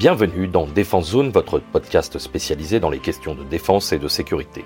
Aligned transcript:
Bienvenue 0.00 0.48
dans 0.48 0.64
Défense 0.64 1.10
Zone, 1.10 1.28
votre 1.28 1.58
podcast 1.58 2.18
spécialisé 2.18 2.80
dans 2.80 2.88
les 2.88 3.00
questions 3.00 3.34
de 3.34 3.44
défense 3.44 3.92
et 3.92 3.98
de 3.98 4.08
sécurité. 4.08 4.64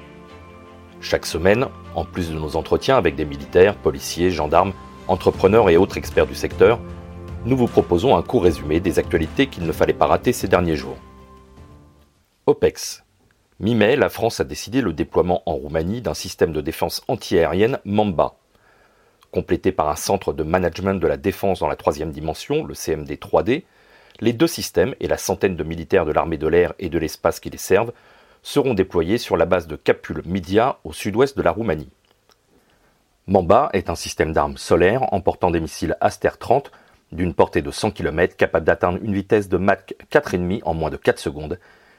Chaque 1.01 1.27
semaine, 1.27 1.67
en 1.97 2.05
plus 2.05 2.31
de 2.31 2.39
nos 2.39 2.55
entretiens 2.55 2.97
avec 2.97 3.17
des 3.17 3.25
militaires, 3.25 3.75
policiers, 3.75 4.31
gendarmes, 4.31 4.73
entrepreneurs 5.09 5.71
et 5.71 5.77
autres 5.77 5.97
experts 5.97 6.29
du 6.29 6.37
secteur, 6.37 6.79
nous 7.47 7.57
vous 7.57 7.67
proposons 7.67 8.17
un 8.17 8.23
court 8.23 8.45
résumé 8.45 8.79
des 8.79 9.01
actualités 9.01 9.49
qu'il 9.49 9.67
ne 9.67 9.73
fallait 9.73 9.93
pas 9.93 10.07
rater 10.07 10.33
ces 10.33 10.47
derniers 10.47 10.77
jours. 10.77 10.99
OPEX. 12.47 13.03
Mi-mai, 13.59 13.97
la 13.97 14.11
France 14.11 14.39
a 14.39 14.45
décidé 14.45 14.83
le 14.83 14.93
déploiement 14.93 15.43
en 15.47 15.55
Roumanie 15.55 16.01
d'un 16.01 16.15
système 16.15 16.53
de 16.53 16.61
défense 16.61 17.03
antiaérienne 17.09 17.81
Mamba. 17.85 18.37
Complété 19.33 19.73
par 19.73 19.89
un 19.89 19.97
centre 19.97 20.33
de 20.33 20.45
management 20.45 20.95
de 20.95 21.09
la 21.09 21.17
défense 21.17 21.59
dans 21.59 21.67
la 21.67 21.75
troisième 21.75 22.13
dimension, 22.13 22.65
le 22.65 22.75
CMD 22.75 23.11
3D, 23.11 23.65
les 24.25 24.33
deux 24.33 24.47
systèmes 24.47 24.95
et 25.01 25.07
la 25.07 25.19
centaine 25.19 25.55
de 25.55 25.63
militaires 25.63 26.07
de 26.07 26.13
l'armée 26.13 26.39
de 26.39 26.49
l'air 26.49 26.73
et 26.79 26.89
de 26.89 26.99
l'espace 26.99 27.41
qui 27.41 27.51
les 27.51 27.59
servent 27.59 27.93
seront 28.43 28.73
déployés 28.73 29.19
sur 29.19 29.37
la 29.37 29.45
base 29.45 29.67
de 29.67 29.77
Capul 29.77 30.23
Midia 30.25 30.79
au 30.85 30.95
sud-ouest 30.95 31.37
de 31.37 31.43
la 31.43 31.51
Roumanie. 31.51 31.91
Mamba 33.27 33.69
est 33.75 33.91
un 33.91 33.95
système 33.95 34.33
d'armes 34.33 34.57
solaires 34.57 35.13
emportant 35.13 35.51
des 35.51 35.61
missiles 35.61 35.97
Aster 36.01 36.31
30 36.39 36.73
d'une 37.13 37.35
portée 37.35 37.61
de 37.61 37.71
100 37.71 37.91
km 37.91 38.35
capable 38.35 38.65
d'atteindre 38.65 38.99
une 39.03 39.13
vitesse 39.13 39.51
de 39.51 39.59
Mach 39.59 39.93
4,5 40.11 40.63
en 40.65 40.73
moins 40.73 40.91
de 40.91 40.97
4 40.97 41.19
secondes 41.19 41.59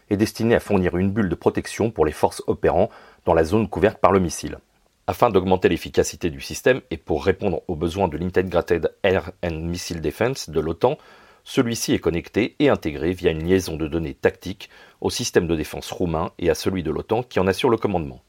et 0.10 0.18
destiné 0.18 0.56
à 0.56 0.60
fournir 0.60 0.98
une 0.98 1.12
bulle 1.12 1.30
de 1.30 1.36
protection 1.36 1.92
pour 1.92 2.08
les 2.08 2.12
forces 2.12 2.42
opérant 2.48 2.90
dans 3.26 3.36
la 3.36 3.44
zone 3.44 3.70
couverte 3.70 4.00
par 4.00 4.12
le 4.12 4.20
missile. 4.20 4.58
Afin 5.06 5.30
d'augmenter 5.30 5.70
l'efficacité 5.70 6.32
du 6.32 6.42
système 6.42 6.82
et 6.90 6.98
pour 6.98 7.24
répondre 7.24 7.62
aux 7.68 7.76
besoins 7.76 8.08
de 8.08 8.18
l'Integrated 8.18 8.92
Air 9.04 9.32
and 9.44 9.62
Missile 9.62 10.02
Defense 10.02 10.50
de 10.50 10.60
l'OTAN, 10.60 10.98
celui-ci 11.46 11.94
est 11.94 12.00
connecté 12.00 12.56
et 12.58 12.70
intégré 12.70 13.14
via 13.14 13.32
une 13.32 13.48
liaison 13.48 13.78
de 13.78 13.88
données 13.88 14.16
tactiques 14.16 14.70
au 15.00 15.12
système 15.12 15.48
de 15.48 15.56
défense 15.56 15.92
roumain 15.92 16.32
et 16.40 16.50
à 16.50 16.56
celui 16.56 16.82
de 16.82 16.90
l'OTAN 16.90 17.22
qui 17.22 17.40
en 17.40 17.46
assure 17.46 17.70
le 17.70 17.78
commandement. 17.78 18.24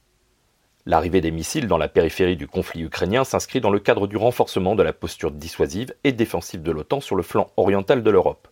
L'arrivée 0.84 1.23
des 1.23 1.31
missiles 1.31 1.67
dans 1.67 1.78
la 1.78 1.89
périphérie 1.89 2.36
du 2.36 2.47
conflit 2.47 2.83
ukrainien 2.83 3.25
s'inscrit 3.25 3.62
dans 3.62 3.70
le 3.70 3.81
cadre 3.81 4.06
du 4.06 4.19
renforcement 4.19 4.77
de 4.77 4.83
la 4.83 4.92
posture 4.92 5.33
dissuasive 5.33 5.95
et 6.05 6.12
défensive 6.12 6.62
de 6.62 6.70
l'OTAN 6.70 7.00
sur 7.00 7.17
le 7.17 7.23
flanc 7.23 7.50
oriental 7.56 8.03
de 8.03 8.11
l'Europe. 8.11 8.48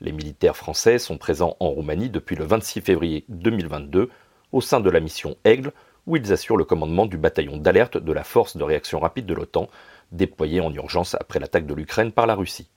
Les 0.00 0.12
militaires 0.12 0.56
français 0.56 0.98
sont 0.98 1.18
présents 1.18 1.56
en 1.58 1.70
Roumanie 1.70 2.08
depuis 2.08 2.36
le 2.36 2.44
26 2.44 2.80
février 2.80 3.24
2022 3.28 4.10
au 4.52 4.60
sein 4.60 4.80
de 4.80 4.88
la 4.88 5.00
mission 5.00 5.36
Aigle, 5.44 5.72
où 6.06 6.16
ils 6.16 6.32
assurent 6.32 6.56
le 6.56 6.64
commandement 6.64 7.04
du 7.04 7.18
bataillon 7.18 7.56
d'alerte 7.56 7.98
de 7.98 8.12
la 8.12 8.24
force 8.24 8.56
de 8.56 8.64
réaction 8.64 9.00
rapide 9.00 9.26
de 9.26 9.34
l'OTAN, 9.34 9.68
déployé 10.12 10.60
en 10.60 10.72
urgence 10.72 11.16
après 11.16 11.40
l'attaque 11.40 11.66
de 11.66 11.74
l'Ukraine 11.74 12.12
par 12.12 12.26
la 12.26 12.36
Russie. 12.36 12.70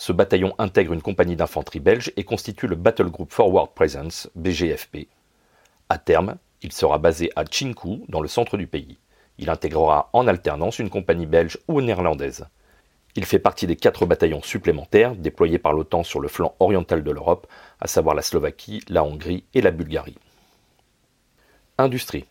Ce 0.00 0.12
bataillon 0.12 0.54
intègre 0.56 0.94
une 0.94 1.02
compagnie 1.02 1.36
d'infanterie 1.36 1.78
belge 1.78 2.10
et 2.16 2.24
constitue 2.24 2.66
le 2.66 2.74
Battle 2.74 3.10
Group 3.10 3.30
Forward 3.34 3.74
Presence, 3.74 4.30
BGFP. 4.34 5.08
À 5.90 5.98
terme, 5.98 6.36
il 6.62 6.72
sera 6.72 6.96
basé 6.96 7.30
à 7.36 7.44
Chinku, 7.44 8.00
dans 8.08 8.22
le 8.22 8.26
centre 8.26 8.56
du 8.56 8.66
pays. 8.66 8.96
Il 9.36 9.50
intégrera 9.50 10.08
en 10.14 10.26
alternance 10.26 10.78
une 10.78 10.88
compagnie 10.88 11.26
belge 11.26 11.58
ou 11.68 11.82
néerlandaise. 11.82 12.46
Il 13.14 13.26
fait 13.26 13.38
partie 13.38 13.66
des 13.66 13.76
quatre 13.76 14.06
bataillons 14.06 14.40
supplémentaires 14.40 15.14
déployés 15.14 15.58
par 15.58 15.74
l'OTAN 15.74 16.02
sur 16.02 16.20
le 16.20 16.28
flanc 16.28 16.54
oriental 16.60 17.04
de 17.04 17.10
l'Europe, 17.10 17.46
à 17.78 17.86
savoir 17.86 18.14
la 18.14 18.22
Slovaquie, 18.22 18.82
la 18.88 19.04
Hongrie 19.04 19.44
et 19.52 19.60
la 19.60 19.70
Bulgarie. 19.70 20.16
Industrie. 21.76 22.24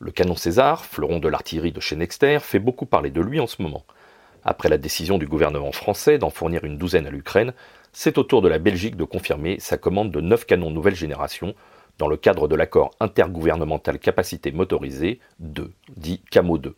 Le 0.00 0.10
canon 0.10 0.34
César, 0.34 0.84
fleuron 0.84 1.20
de 1.20 1.28
l'artillerie 1.28 1.70
de 1.70 1.78
chez 1.78 1.94
Nexter, 1.94 2.40
fait 2.40 2.58
beaucoup 2.58 2.86
parler 2.86 3.12
de 3.12 3.20
lui 3.20 3.38
en 3.38 3.46
ce 3.46 3.62
moment. 3.62 3.84
Après 4.44 4.68
la 4.68 4.78
décision 4.78 5.18
du 5.18 5.26
gouvernement 5.26 5.72
français 5.72 6.18
d'en 6.18 6.30
fournir 6.30 6.64
une 6.64 6.76
douzaine 6.76 7.06
à 7.06 7.10
l'Ukraine, 7.10 7.54
c'est 7.92 8.18
au 8.18 8.22
tour 8.24 8.42
de 8.42 8.48
la 8.48 8.58
Belgique 8.58 8.96
de 8.96 9.04
confirmer 9.04 9.58
sa 9.58 9.78
commande 9.78 10.10
de 10.10 10.20
neuf 10.20 10.44
canons 10.44 10.70
nouvelle 10.70 10.94
génération 10.96 11.54
dans 11.98 12.08
le 12.08 12.16
cadre 12.16 12.48
de 12.48 12.56
l'accord 12.56 12.90
intergouvernemental 13.00 13.98
capacité 13.98 14.52
motorisée 14.52 15.20
2, 15.38 15.72
dit 15.96 16.20
CAMO 16.30 16.58
2. 16.58 16.74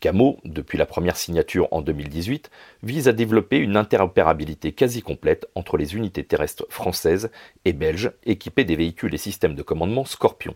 CAMO, 0.00 0.38
depuis 0.44 0.78
la 0.78 0.86
première 0.86 1.16
signature 1.16 1.68
en 1.72 1.82
2018, 1.82 2.50
vise 2.82 3.08
à 3.08 3.12
développer 3.12 3.58
une 3.58 3.76
interopérabilité 3.76 4.72
quasi 4.72 5.02
complète 5.02 5.48
entre 5.54 5.76
les 5.76 5.96
unités 5.96 6.24
terrestres 6.24 6.66
françaises 6.68 7.30
et 7.64 7.72
belges 7.72 8.12
équipées 8.24 8.64
des 8.64 8.76
véhicules 8.76 9.14
et 9.14 9.18
systèmes 9.18 9.54
de 9.54 9.62
commandement 9.62 10.04
Scorpion. 10.04 10.54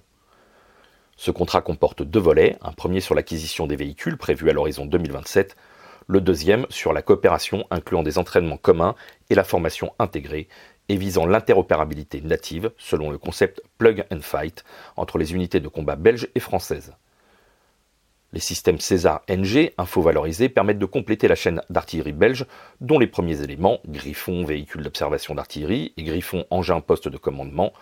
Ce 1.17 1.31
contrat 1.31 1.61
comporte 1.61 2.03
deux 2.03 2.21
volets, 2.21 2.57
un 2.63 2.73
premier 2.73 3.01
sur 3.01 3.15
l'acquisition 3.15 3.67
des 3.67 3.77
véhicules 3.77 4.17
prévu 4.17 4.49
à 4.51 4.53
l'horizon 4.53 4.87
2027, 4.87 5.57
le 6.07 6.21
deuxième 6.21 6.67
sur 6.71 6.93
la 6.93 7.03
coopération 7.03 7.67
incluant 7.71 8.03
des 8.03 8.19
entraînements 8.19 8.57
communs 8.57 8.95
et 9.31 9.35
la 9.35 9.45
formation 9.45 9.93
intégrée, 9.99 10.49
et 10.89 10.97
visant 10.97 11.27
l'interopérabilité 11.27 12.21
native, 12.21 12.71
selon 12.77 13.11
le 13.11 13.19
concept 13.19 13.63
plug 13.79 14.05
and 14.11 14.21
fight, 14.21 14.65
entre 14.97 15.19
les 15.19 15.33
unités 15.33 15.61
de 15.61 15.69
combat 15.69 15.97
belges 15.97 16.29
et 16.35 16.41
françaises. 16.41 16.93
Les 18.33 18.41
systèmes 18.41 18.79
César 18.79 19.23
NG, 19.29 19.73
info-valorisés, 19.77 20.49
permettent 20.49 20.79
de 20.79 20.87
compléter 20.87 21.29
la 21.29 21.35
chaîne 21.35 21.61
d'artillerie 21.69 22.13
belge, 22.13 22.47
dont 22.81 22.99
les 22.99 23.07
premiers 23.07 23.43
éléments, 23.43 23.81
Griffon, 23.87 24.45
véhicule 24.45 24.83
d'observation 24.83 25.35
d'artillerie, 25.35 25.93
et 25.97 26.03
Griffon, 26.03 26.47
engin 26.51 26.81
poste 26.81 27.09
de 27.09 27.19
commandement, 27.19 27.73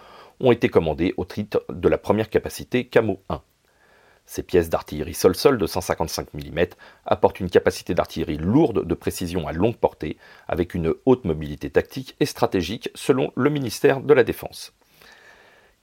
ont 0.41 0.51
été 0.51 0.69
commandés 0.69 1.15
au 1.17 1.25
titre 1.25 1.65
de 1.69 1.89
la 1.89 1.99
première 1.99 2.31
capacité 2.31 2.87
Camo 2.87 3.21
1. 3.29 3.43
Ces 4.31 4.45
pièces 4.45 4.71
d'artillerie 4.71 5.13
sol-sol 5.13 5.59
de 5.59 5.67
155 5.67 6.35
mm 6.35 6.67
apportent 7.05 7.41
une 7.41 7.51
capacité 7.51 7.95
d'artillerie 7.95 8.37
lourde 8.37 8.87
de 8.87 8.95
précision 8.95 9.49
à 9.49 9.53
longue 9.53 9.77
portée, 9.77 10.19
avec 10.47 10.75
une 10.75 10.95
haute 11.05 11.25
mobilité 11.25 11.69
tactique 11.69 12.15
et 12.21 12.27
stratégique 12.27 12.91
selon 12.95 13.33
le 13.35 13.51
ministère 13.51 14.01
de 14.01 14.15
la 14.15 14.23
Défense. 14.23 14.73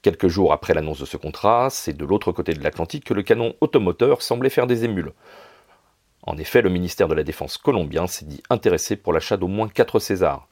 Quelques 0.02 0.30
jours 0.30 0.54
après 0.54 0.74
l'annonce 0.74 1.02
de 1.02 1.06
ce 1.06 1.18
contrat, 1.18 1.70
c'est 1.70 1.92
de 1.92 2.06
l'autre 2.06 2.32
côté 2.32 2.54
de 2.54 2.64
l'Atlantique 2.64 3.04
que 3.04 3.14
le 3.14 3.22
canon 3.22 3.54
automoteur 3.60 4.22
semblait 4.22 4.50
faire 4.50 4.66
des 4.66 4.86
émules. 4.86 5.12
En 6.22 6.38
effet, 6.38 6.62
le 6.62 6.70
ministère 6.70 7.10
de 7.10 7.16
la 7.16 7.26
Défense 7.26 7.58
colombien 7.58 8.08
s'est 8.08 8.24
dit 8.24 8.42
intéressé 8.50 8.96
pour 8.96 9.12
l'achat 9.12 9.36
d'au 9.36 9.50
moins 9.50 9.68
4 9.68 10.00
Césars. 10.00 10.48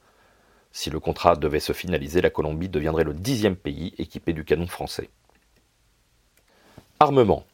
Si 0.73 0.89
le 0.89 0.99
contrat 0.99 1.37
devait 1.37 1.61
se 1.61 1.71
finaliser, 1.71 2.19
la 2.19 2.29
Colombie 2.29 2.67
deviendrait 2.67 3.05
le 3.05 3.13
dixième 3.13 3.55
pays 3.55 3.95
équipé 3.97 4.33
du 4.33 4.43
canon 4.43 4.67
français. 4.67 5.09
Armement. 6.99 7.45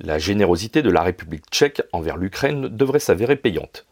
La 0.00 0.18
générosité 0.18 0.82
de 0.82 0.90
la 0.90 1.02
République 1.02 1.46
tchèque 1.50 1.80
envers 1.90 2.18
l'Ukraine 2.18 2.68
devrait 2.68 2.98
s'avérer 2.98 3.34
payante. 3.34 3.86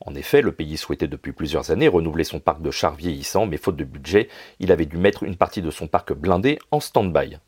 En 0.00 0.16
effet, 0.16 0.42
le 0.42 0.50
pays 0.50 0.76
souhaitait 0.76 1.06
depuis 1.06 1.30
plusieurs 1.30 1.70
années 1.70 1.86
renouveler 1.86 2.24
son 2.24 2.40
parc 2.40 2.60
de 2.60 2.72
chars 2.72 2.96
vieillissants, 2.96 3.46
mais 3.46 3.56
faute 3.56 3.76
de 3.76 3.84
budget, 3.84 4.28
il 4.58 4.72
avait 4.72 4.84
dû 4.84 4.96
mettre 4.96 5.22
une 5.22 5.36
partie 5.36 5.62
de 5.62 5.70
son 5.70 5.86
parc 5.86 6.12
blindé 6.12 6.58
en 6.72 6.80
stand-by. 6.80 7.38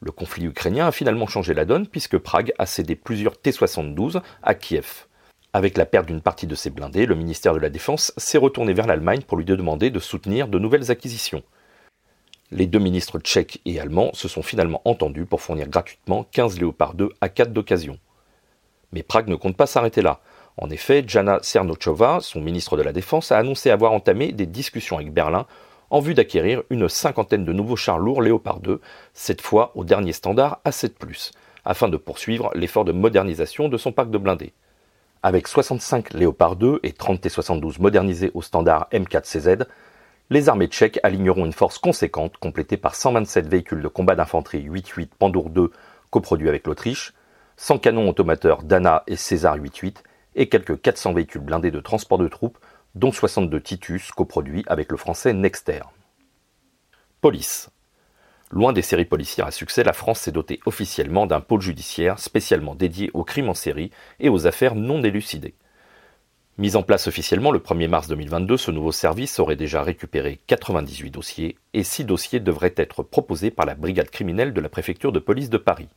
Le 0.00 0.12
conflit 0.12 0.44
ukrainien 0.44 0.86
a 0.86 0.92
finalement 0.92 1.26
changé 1.26 1.54
la 1.54 1.64
donne 1.64 1.88
puisque 1.88 2.18
Prague 2.18 2.52
a 2.60 2.66
cédé 2.66 2.94
plusieurs 2.94 3.36
T-72 3.36 4.22
à 4.44 4.54
Kiev. 4.54 5.06
Avec 5.52 5.76
la 5.76 5.86
perte 5.86 6.06
d'une 6.06 6.22
partie 6.22 6.46
de 6.46 6.54
ses 6.54 6.70
blindés, 6.70 7.06
le 7.06 7.16
ministère 7.16 7.52
de 7.52 7.58
la 7.58 7.68
Défense 7.68 8.12
s'est 8.16 8.38
retourné 8.38 8.74
vers 8.74 8.86
l'Allemagne 8.86 9.22
pour 9.22 9.36
lui 9.36 9.44
demander 9.44 9.90
de 9.90 9.98
soutenir 9.98 10.46
de 10.46 10.60
nouvelles 10.60 10.92
acquisitions 10.92 11.42
les 12.52 12.66
deux 12.66 12.78
ministres 12.78 13.18
tchèques 13.18 13.60
et 13.64 13.80
allemands 13.80 14.10
se 14.12 14.28
sont 14.28 14.42
finalement 14.42 14.82
entendus 14.84 15.24
pour 15.24 15.40
fournir 15.40 15.68
gratuitement 15.68 16.26
15 16.30 16.60
Léopard 16.60 16.94
2 16.94 17.08
à 17.20 17.28
4 17.28 17.52
d'occasion. 17.52 17.98
Mais 18.92 19.02
Prague 19.02 19.28
ne 19.28 19.36
compte 19.36 19.56
pas 19.56 19.66
s'arrêter 19.66 20.02
là. 20.02 20.20
En 20.58 20.68
effet, 20.68 21.02
Jana 21.06 21.38
Cernochova, 21.42 22.18
son 22.20 22.42
ministre 22.42 22.76
de 22.76 22.82
la 22.82 22.92
Défense, 22.92 23.32
a 23.32 23.38
annoncé 23.38 23.70
avoir 23.70 23.92
entamé 23.92 24.32
des 24.32 24.46
discussions 24.46 24.96
avec 24.96 25.12
Berlin 25.12 25.46
en 25.88 26.00
vue 26.00 26.14
d'acquérir 26.14 26.62
une 26.68 26.88
cinquantaine 26.88 27.44
de 27.44 27.52
nouveaux 27.52 27.76
chars 27.76 27.98
lourds 27.98 28.22
Léopard 28.22 28.60
2, 28.60 28.80
cette 29.14 29.40
fois 29.40 29.72
au 29.74 29.84
dernier 29.84 30.12
standard 30.12 30.60
A7+, 30.66 31.32
afin 31.64 31.88
de 31.88 31.96
poursuivre 31.96 32.50
l'effort 32.54 32.84
de 32.84 32.92
modernisation 32.92 33.68
de 33.68 33.78
son 33.78 33.92
parc 33.92 34.10
de 34.10 34.18
blindés. 34.18 34.52
Avec 35.22 35.48
65 35.48 36.14
Léopard 36.14 36.56
2 36.56 36.80
et 36.82 36.92
30 36.92 37.20
T-72 37.20 37.80
modernisés 37.80 38.30
au 38.34 38.42
standard 38.42 38.88
M4CZ, 38.92 39.66
les 40.32 40.48
armées 40.48 40.66
tchèques 40.66 40.98
aligneront 41.02 41.44
une 41.44 41.52
force 41.52 41.78
conséquente, 41.78 42.38
complétée 42.38 42.78
par 42.78 42.94
127 42.94 43.46
véhicules 43.46 43.82
de 43.82 43.88
combat 43.88 44.14
d'infanterie 44.14 44.66
8-8 44.66 45.10
Pandour 45.18 45.50
2 45.50 45.70
coproduits 46.10 46.48
avec 46.48 46.66
l'Autriche, 46.66 47.12
100 47.58 47.78
canons 47.78 48.08
automateurs 48.08 48.62
Dana 48.62 49.02
et 49.06 49.16
César 49.16 49.58
8-8 49.58 49.96
et 50.34 50.48
quelques 50.48 50.80
400 50.80 51.12
véhicules 51.12 51.42
blindés 51.42 51.70
de 51.70 51.80
transport 51.80 52.16
de 52.16 52.28
troupes, 52.28 52.56
dont 52.94 53.12
62 53.12 53.60
Titus 53.60 54.10
coproduits 54.10 54.64
avec 54.68 54.90
le 54.90 54.96
français 54.96 55.34
Nexter. 55.34 55.82
Police. 57.20 57.68
Loin 58.50 58.72
des 58.72 58.82
séries 58.82 59.04
policières 59.04 59.46
à 59.48 59.50
succès, 59.50 59.84
la 59.84 59.92
France 59.92 60.20
s'est 60.20 60.32
dotée 60.32 60.60
officiellement 60.64 61.26
d'un 61.26 61.40
pôle 61.40 61.60
judiciaire 61.60 62.18
spécialement 62.18 62.74
dédié 62.74 63.10
aux 63.12 63.24
crimes 63.24 63.50
en 63.50 63.54
série 63.54 63.90
et 64.18 64.30
aux 64.30 64.46
affaires 64.46 64.76
non 64.76 65.02
élucidées. 65.02 65.54
Mis 66.58 66.76
en 66.76 66.82
place 66.82 67.06
officiellement 67.06 67.50
le 67.50 67.60
1er 67.60 67.88
mars 67.88 68.08
2022, 68.08 68.58
ce 68.58 68.70
nouveau 68.70 68.92
service 68.92 69.38
aurait 69.38 69.56
déjà 69.56 69.82
récupéré 69.82 70.38
98 70.48 71.10
dossiers 71.10 71.56
et 71.72 71.82
6 71.82 72.04
dossiers 72.04 72.40
devraient 72.40 72.74
être 72.76 73.02
proposés 73.02 73.50
par 73.50 73.64
la 73.64 73.74
brigade 73.74 74.10
criminelle 74.10 74.52
de 74.52 74.60
la 74.60 74.68
préfecture 74.68 75.12
de 75.12 75.18
police 75.18 75.48
de 75.48 75.56
Paris. 75.56 75.88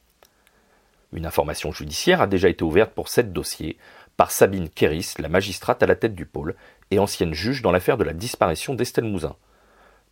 Une 1.12 1.26
information 1.26 1.74
judiciaire 1.74 2.22
a 2.22 2.28
déjà 2.28 2.48
été 2.48 2.64
ouverte 2.64 2.94
pour 2.94 3.10
7 3.10 3.34
dossiers 3.34 3.78
par 4.16 4.32
Sabine 4.32 4.70
Kéris, 4.70 5.16
la 5.20 5.28
magistrate 5.28 5.84
à 5.84 5.88
la 5.88 5.96
tête 5.96 6.16
du 6.16 6.26
pôle 6.26 6.56
et 6.90 7.00
ancienne 7.00 7.34
juge 7.34 7.62
dans 7.62 7.74
l'affaire 7.74 7.98
de 7.98 8.06
la 8.06 8.14
disparition 8.14 8.76
d'Estelle 8.76 9.04
Mouzin. 9.04 9.36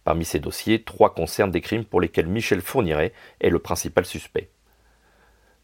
Parmi 0.04 0.26
ces 0.26 0.42
dossiers, 0.42 0.84
trois 0.84 1.14
concernent 1.14 1.52
des 1.52 1.62
crimes 1.62 1.86
pour 1.86 2.02
lesquels 2.02 2.28
Michel 2.28 2.60
Fourniret 2.60 3.14
est 3.40 3.50
le 3.50 3.60
principal 3.60 4.06
suspect. 4.06 4.50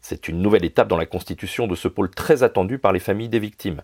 C'est 0.00 0.28
une 0.28 0.40
nouvelle 0.40 0.64
étape 0.64 0.88
dans 0.88 0.96
la 0.96 1.04
constitution 1.04 1.66
de 1.66 1.74
ce 1.74 1.88
pôle 1.88 2.08
très 2.08 2.42
attendu 2.42 2.78
par 2.78 2.92
les 2.92 2.98
familles 2.98 3.28
des 3.28 3.38
victimes. 3.38 3.82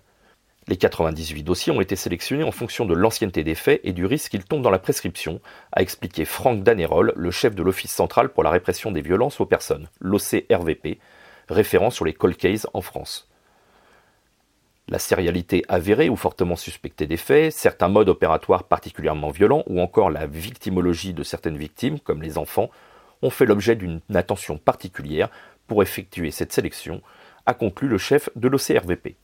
Les 0.68 0.76
98 0.76 1.44
dossiers 1.44 1.72
ont 1.72 1.80
été 1.80 1.94
sélectionnés 1.94 2.42
en 2.42 2.50
fonction 2.50 2.86
de 2.86 2.94
l'ancienneté 2.94 3.44
des 3.44 3.54
faits 3.54 3.80
et 3.84 3.92
du 3.92 4.04
risque 4.04 4.32
qu'ils 4.32 4.44
tombent 4.44 4.62
dans 4.62 4.70
la 4.70 4.80
prescription, 4.80 5.40
a 5.70 5.80
expliqué 5.80 6.24
Franck 6.24 6.64
Danerol, 6.64 7.12
le 7.14 7.30
chef 7.30 7.54
de 7.54 7.62
l'Office 7.62 7.92
central 7.92 8.30
pour 8.30 8.42
la 8.42 8.50
répression 8.50 8.90
des 8.90 9.00
violences 9.00 9.40
aux 9.40 9.46
personnes, 9.46 9.88
l'OCRVP, 10.00 10.98
référent 11.48 11.90
sur 11.90 12.04
les 12.04 12.14
cold 12.14 12.36
cases 12.36 12.66
en 12.74 12.80
France. 12.80 13.28
La 14.88 14.98
sérialité 14.98 15.64
avérée 15.68 16.08
ou 16.08 16.16
fortement 16.16 16.56
suspectée 16.56 17.06
des 17.06 17.16
faits, 17.16 17.52
certains 17.52 17.88
modes 17.88 18.08
opératoires 18.08 18.64
particulièrement 18.64 19.30
violents 19.30 19.62
ou 19.68 19.80
encore 19.80 20.10
la 20.10 20.26
victimologie 20.26 21.14
de 21.14 21.22
certaines 21.22 21.56
victimes, 21.56 22.00
comme 22.00 22.22
les 22.22 22.38
enfants, 22.38 22.70
ont 23.22 23.30
fait 23.30 23.46
l'objet 23.46 23.76
d'une 23.76 24.00
attention 24.12 24.58
particulière 24.58 25.30
pour 25.68 25.84
effectuer 25.84 26.32
cette 26.32 26.52
sélection, 26.52 27.02
a 27.46 27.54
conclu 27.54 27.86
le 27.86 27.98
chef 27.98 28.30
de 28.34 28.48
l'OCRVP. 28.48 29.16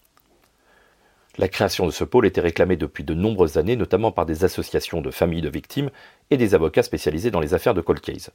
La 1.39 1.49
création 1.49 1.87
de 1.87 1.91
ce 1.91 2.05
pôle 2.05 2.27
était 2.27 2.43
réclamée 2.43 2.77
depuis 2.77 3.05
de 3.05 3.15
nombreuses 3.15 3.57
années, 3.57 3.77
notamment 3.77 4.13
par 4.13 4.27
des 4.27 4.45
associations 4.45 5.01
de 5.01 5.11
familles 5.11 5.41
de 5.41 5.49
victimes 5.49 5.91
et 6.31 6.37
des 6.37 6.55
avocats 6.55 6.83
spécialisés 6.83 7.31
dans 7.31 7.41
les 7.41 7.55
affaires 7.55 7.75
de 7.75 7.81
cold 7.81 8.01
case. 8.01 8.31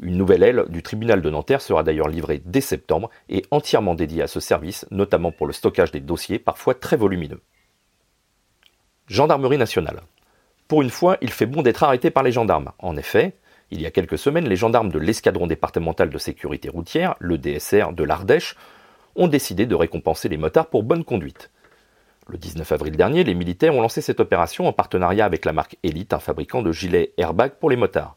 Une 0.00 0.18
nouvelle 0.18 0.42
aile 0.42 0.64
du 0.68 0.82
tribunal 0.82 1.22
de 1.22 1.30
Nanterre 1.30 1.62
sera 1.62 1.82
d'ailleurs 1.82 2.08
livrée 2.08 2.42
dès 2.44 2.60
septembre 2.60 3.10
et 3.28 3.44
entièrement 3.50 3.94
dédiée 3.94 4.22
à 4.22 4.26
ce 4.26 4.40
service, 4.40 4.84
notamment 4.90 5.32
pour 5.32 5.46
le 5.46 5.52
stockage 5.52 5.92
des 5.92 6.00
dossiers 6.00 6.38
parfois 6.38 6.74
très 6.74 6.96
volumineux. 6.96 7.40
Gendarmerie 9.06 9.56
nationale. 9.56 10.02
Pour 10.68 10.82
une 10.82 10.90
fois, 10.90 11.16
il 11.20 11.30
fait 11.30 11.46
bon 11.46 11.62
d'être 11.62 11.84
arrêté 11.84 12.10
par 12.10 12.24
les 12.24 12.32
gendarmes. 12.32 12.72
En 12.80 12.96
effet, 12.96 13.36
il 13.70 13.80
y 13.80 13.86
a 13.86 13.92
quelques 13.92 14.18
semaines, 14.18 14.48
les 14.48 14.56
gendarmes 14.56 14.90
de 14.90 14.98
l'escadron 14.98 15.46
départemental 15.46 16.10
de 16.10 16.18
sécurité 16.18 16.68
routière, 16.68 17.14
le 17.20 17.38
DSR 17.38 17.92
de 17.92 18.02
l'Ardèche, 18.02 18.56
ont 19.14 19.28
décidé 19.28 19.64
de 19.64 19.74
récompenser 19.76 20.28
les 20.28 20.36
motards 20.36 20.66
pour 20.66 20.82
bonne 20.82 21.04
conduite. 21.04 21.50
Le 22.28 22.38
19 22.38 22.72
avril 22.72 22.96
dernier, 22.96 23.22
les 23.22 23.34
militaires 23.34 23.76
ont 23.76 23.80
lancé 23.80 24.00
cette 24.00 24.18
opération 24.18 24.66
en 24.66 24.72
partenariat 24.72 25.24
avec 25.24 25.44
la 25.44 25.52
marque 25.52 25.76
Elite, 25.84 26.12
un 26.12 26.18
fabricant 26.18 26.60
de 26.60 26.72
gilets 26.72 27.12
airbag 27.18 27.52
pour 27.60 27.70
les 27.70 27.76
motards. 27.76 28.16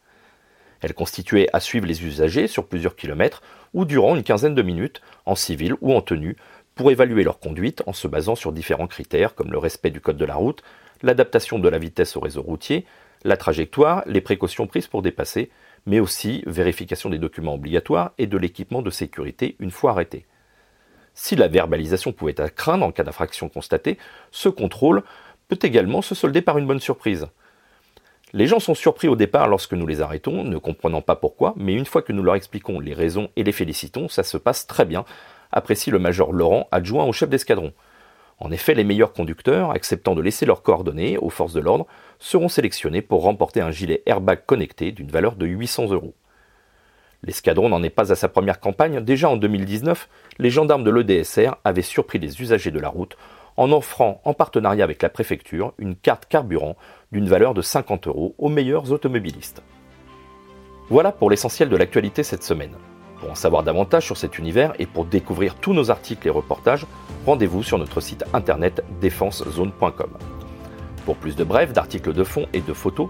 Elle 0.81 0.95
constituait 0.95 1.47
à 1.53 1.59
suivre 1.59 1.85
les 1.85 2.03
usagers 2.03 2.47
sur 2.47 2.67
plusieurs 2.67 2.95
kilomètres 2.95 3.43
ou 3.75 3.85
durant 3.85 4.15
une 4.15 4.23
quinzaine 4.23 4.55
de 4.55 4.61
minutes, 4.63 5.01
en 5.27 5.35
civil 5.35 5.75
ou 5.81 5.93
en 5.93 6.01
tenue, 6.01 6.37
pour 6.73 6.89
évaluer 6.89 7.23
leur 7.23 7.39
conduite 7.39 7.83
en 7.85 7.93
se 7.93 8.07
basant 8.07 8.33
sur 8.33 8.51
différents 8.51 8.87
critères 8.87 9.35
comme 9.35 9.51
le 9.51 9.59
respect 9.59 9.91
du 9.91 10.01
code 10.01 10.17
de 10.17 10.25
la 10.25 10.35
route, 10.35 10.63
l'adaptation 11.03 11.59
de 11.59 11.69
la 11.69 11.77
vitesse 11.77 12.15
au 12.15 12.19
réseau 12.19 12.41
routier, 12.41 12.85
la 13.23 13.37
trajectoire, 13.37 14.01
les 14.07 14.21
précautions 14.21 14.65
prises 14.65 14.87
pour 14.87 15.03
dépasser, 15.03 15.51
mais 15.85 15.99
aussi 15.99 16.43
vérification 16.47 17.11
des 17.11 17.19
documents 17.19 17.53
obligatoires 17.53 18.13
et 18.17 18.25
de 18.25 18.37
l'équipement 18.37 18.81
de 18.81 18.89
sécurité 18.89 19.55
une 19.59 19.71
fois 19.71 19.91
arrêté. 19.91 20.25
Si 21.21 21.35
la 21.35 21.49
verbalisation 21.49 22.13
pouvait 22.13 22.31
être 22.31 22.39
à 22.39 22.49
craindre 22.49 22.85
en 22.85 22.93
cas 22.93 23.03
d'infraction 23.03 23.49
constatée, 23.49 23.97
ce 24.31 24.47
contrôle 24.47 25.03
peut 25.49 25.59
également 25.61 26.01
se 26.01 26.15
solder 26.15 26.41
par 26.41 26.57
une 26.57 26.65
bonne 26.65 26.79
surprise. 26.79 27.27
Les 28.31 28.47
gens 28.47 28.61
sont 28.61 28.73
surpris 28.73 29.09
au 29.09 29.17
départ 29.17 29.49
lorsque 29.49 29.73
nous 29.73 29.85
les 29.85 29.99
arrêtons, 29.99 30.45
ne 30.45 30.57
comprenant 30.57 31.01
pas 31.01 31.17
pourquoi, 31.17 31.53
mais 31.57 31.73
une 31.73 31.85
fois 31.85 32.03
que 32.03 32.13
nous 32.13 32.23
leur 32.23 32.35
expliquons 32.35 32.79
les 32.79 32.93
raisons 32.93 33.29
et 33.35 33.43
les 33.43 33.51
félicitons, 33.51 34.07
ça 34.07 34.23
se 34.23 34.37
passe 34.37 34.65
très 34.65 34.85
bien, 34.85 35.03
apprécie 35.51 35.91
le 35.91 35.99
major 35.99 36.31
Laurent, 36.31 36.69
adjoint 36.71 37.03
au 37.03 37.11
chef 37.11 37.27
d'escadron. 37.27 37.73
En 38.39 38.49
effet, 38.49 38.73
les 38.73 38.85
meilleurs 38.85 39.11
conducteurs, 39.11 39.71
acceptant 39.71 40.15
de 40.15 40.21
laisser 40.21 40.45
leurs 40.45 40.63
coordonnées 40.63 41.17
aux 41.17 41.29
forces 41.29 41.53
de 41.53 41.59
l'ordre, 41.59 41.85
seront 42.19 42.47
sélectionnés 42.47 43.01
pour 43.01 43.23
remporter 43.23 43.59
un 43.59 43.71
gilet 43.71 44.03
airbag 44.05 44.45
connecté 44.45 44.93
d'une 44.93 45.11
valeur 45.11 45.35
de 45.35 45.47
800 45.47 45.91
euros. 45.91 46.13
L'escadron 47.23 47.69
n'en 47.69 47.83
est 47.83 47.89
pas 47.89 48.11
à 48.11 48.15
sa 48.15 48.29
première 48.29 48.59
campagne. 48.59 49.01
Déjà 49.01 49.29
en 49.29 49.37
2019, 49.37 50.07
les 50.37 50.49
gendarmes 50.49 50.83
de 50.83 50.91
l'EDSR 50.91 51.55
avaient 51.65 51.81
surpris 51.81 52.19
les 52.19 52.41
usagers 52.41 52.71
de 52.71 52.79
la 52.79 52.89
route 52.89 53.17
en 53.57 53.73
offrant, 53.73 54.21
en 54.23 54.33
partenariat 54.33 54.85
avec 54.85 55.03
la 55.03 55.09
préfecture, 55.09 55.73
une 55.77 55.97
carte 55.97 56.27
carburant 56.27 56.77
d'une 57.11 57.27
valeur 57.27 57.53
de 57.53 57.61
50 57.61 58.07
euros 58.07 58.33
aux 58.37 58.47
meilleurs 58.47 58.93
automobilistes. 58.93 59.61
Voilà 60.89 61.11
pour 61.11 61.29
l'essentiel 61.29 61.67
de 61.67 61.75
l'actualité 61.75 62.23
cette 62.23 62.43
semaine. 62.43 62.75
Pour 63.19 63.31
en 63.31 63.35
savoir 63.35 63.63
davantage 63.63 64.05
sur 64.05 64.15
cet 64.15 64.39
univers 64.39 64.73
et 64.79 64.85
pour 64.85 65.03
découvrir 65.03 65.55
tous 65.55 65.73
nos 65.73 65.91
articles 65.91 66.25
et 66.25 66.31
reportages, 66.31 66.85
rendez-vous 67.25 67.61
sur 67.61 67.77
notre 67.77 67.99
site 67.99 68.23
internet 68.33 68.81
défensezone.com. 69.01 70.17
Pour 71.05 71.17
plus 71.17 71.35
de 71.35 71.43
brefs, 71.43 71.73
d'articles 71.73 72.13
de 72.13 72.23
fond 72.23 72.45
et 72.53 72.61
de 72.61 72.73
photos, 72.73 73.09